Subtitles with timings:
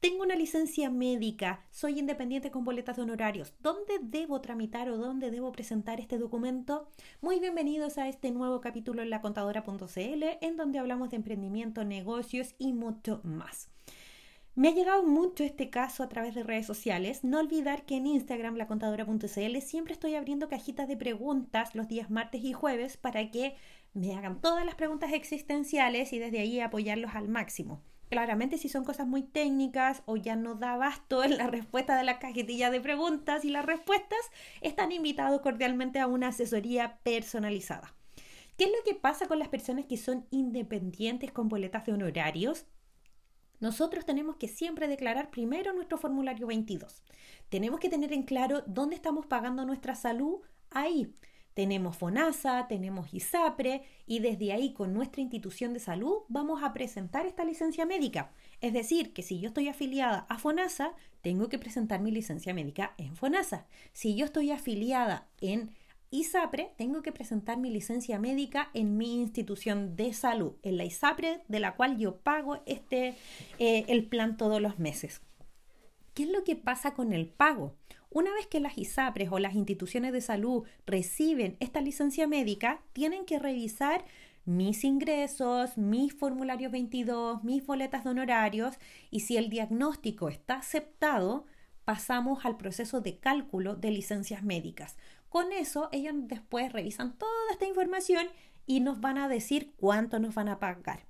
[0.00, 3.52] Tengo una licencia médica, soy independiente con boletas de honorarios.
[3.60, 6.88] ¿Dónde debo tramitar o dónde debo presentar este documento?
[7.20, 12.72] Muy bienvenidos a este nuevo capítulo en lacontadora.cl en donde hablamos de emprendimiento, negocios y
[12.72, 13.68] mucho más.
[14.54, 17.22] Me ha llegado mucho este caso a través de redes sociales.
[17.22, 22.42] No olvidar que en Instagram, lacontadora.cl, siempre estoy abriendo cajitas de preguntas los días martes
[22.42, 23.54] y jueves para que
[23.92, 28.84] me hagan todas las preguntas existenciales y desde ahí apoyarlos al máximo claramente si son
[28.84, 32.80] cosas muy técnicas o ya no da abasto en la respuesta de la cajetilla de
[32.80, 34.18] preguntas y las respuestas,
[34.60, 37.94] están invitados cordialmente a una asesoría personalizada.
[38.58, 42.66] ¿Qué es lo que pasa con las personas que son independientes con boletas de honorarios?
[43.60, 47.02] Nosotros tenemos que siempre declarar primero nuestro formulario 22.
[47.48, 50.40] Tenemos que tener en claro dónde estamos pagando nuestra salud
[50.70, 51.14] ahí.
[51.54, 57.26] Tenemos FONASA, tenemos ISAPRE y desde ahí con nuestra institución de salud vamos a presentar
[57.26, 58.32] esta licencia médica.
[58.60, 60.92] Es decir, que si yo estoy afiliada a FONASA,
[61.22, 63.66] tengo que presentar mi licencia médica en FONASA.
[63.92, 65.70] Si yo estoy afiliada en
[66.10, 71.42] ISAPRE, tengo que presentar mi licencia médica en mi institución de salud, en la ISAPRE
[71.46, 73.14] de la cual yo pago este,
[73.58, 75.20] eh, el plan todos los meses.
[76.14, 77.74] ¿Qué es lo que pasa con el pago?
[78.10, 83.24] Una vez que las ISAPRES o las instituciones de salud reciben esta licencia médica, tienen
[83.24, 84.04] que revisar
[84.44, 88.74] mis ingresos, mis formularios 22, mis boletas de honorarios
[89.10, 91.44] y si el diagnóstico está aceptado,
[91.84, 94.96] pasamos al proceso de cálculo de licencias médicas.
[95.28, 98.26] Con eso, ellos después revisan toda esta información
[98.66, 101.09] y nos van a decir cuánto nos van a pagar.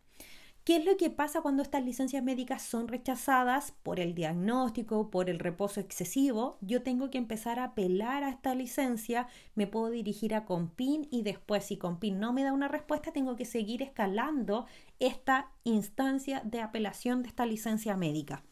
[0.64, 5.30] ¿Qué es lo que pasa cuando estas licencias médicas son rechazadas por el diagnóstico, por
[5.30, 6.58] el reposo excesivo?
[6.60, 11.22] Yo tengo que empezar a apelar a esta licencia, me puedo dirigir a Compin y
[11.22, 14.66] después si Compin no me da una respuesta, tengo que seguir escalando
[14.98, 18.44] esta instancia de apelación de esta licencia médica.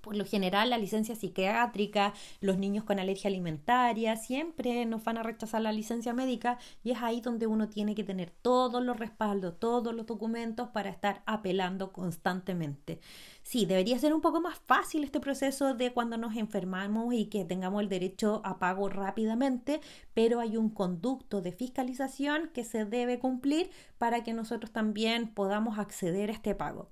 [0.00, 5.22] Por lo general, la licencia psiquiátrica, los niños con alergia alimentaria, siempre nos van a
[5.22, 9.58] rechazar la licencia médica y es ahí donde uno tiene que tener todos los respaldos,
[9.58, 13.00] todos los documentos para estar apelando constantemente.
[13.42, 17.44] Sí, debería ser un poco más fácil este proceso de cuando nos enfermamos y que
[17.44, 19.80] tengamos el derecho a pago rápidamente,
[20.14, 25.78] pero hay un conducto de fiscalización que se debe cumplir para que nosotros también podamos
[25.78, 26.90] acceder a este pago.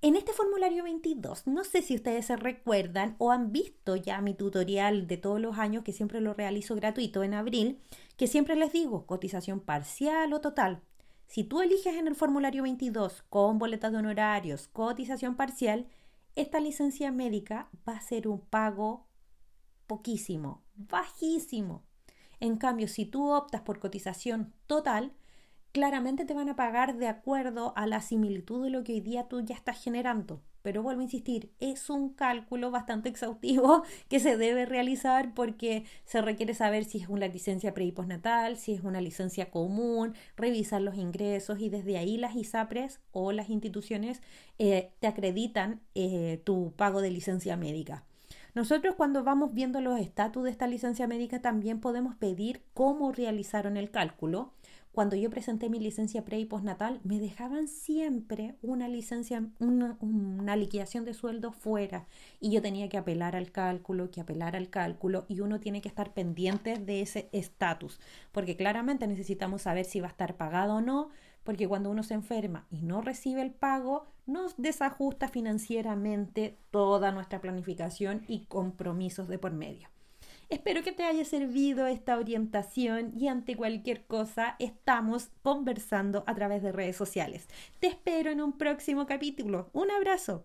[0.00, 4.32] En este formulario 22, no sé si ustedes se recuerdan o han visto ya mi
[4.32, 7.80] tutorial de todos los años, que siempre lo realizo gratuito en abril,
[8.16, 10.82] que siempre les digo cotización parcial o total.
[11.26, 15.88] Si tú eliges en el formulario 22 con boletas de honorarios, cotización parcial,
[16.36, 19.08] esta licencia médica va a ser un pago
[19.88, 21.82] poquísimo, bajísimo.
[22.38, 25.12] En cambio, si tú optas por cotización total,
[25.72, 29.28] claramente te van a pagar de acuerdo a la similitud de lo que hoy día
[29.28, 30.42] tú ya estás generando.
[30.62, 36.20] Pero vuelvo a insistir, es un cálculo bastante exhaustivo que se debe realizar porque se
[36.20, 40.82] requiere saber si es una licencia pre y postnatal, si es una licencia común, revisar
[40.82, 44.20] los ingresos y desde ahí las ISAPRES o las instituciones
[44.58, 48.04] eh, te acreditan eh, tu pago de licencia médica.
[48.54, 53.76] Nosotros cuando vamos viendo los estatus de esta licencia médica también podemos pedir cómo realizaron
[53.76, 54.52] el cálculo.
[54.92, 61.04] Cuando yo presenté mi licencia pre y postnatal, me dejaban siempre una licencia, una, liquidación
[61.04, 62.08] de sueldo fuera.
[62.40, 65.88] Y yo tenía que apelar al cálculo, que apelar al cálculo y uno tiene que
[65.88, 68.00] estar pendiente de ese estatus,
[68.32, 71.10] porque claramente necesitamos saber si va a estar pagado o no,
[71.48, 77.40] porque cuando uno se enferma y no recibe el pago, nos desajusta financieramente toda nuestra
[77.40, 79.88] planificación y compromisos de por medio.
[80.50, 86.62] Espero que te haya servido esta orientación y ante cualquier cosa estamos conversando a través
[86.62, 87.48] de redes sociales.
[87.78, 89.70] Te espero en un próximo capítulo.
[89.72, 90.44] Un abrazo.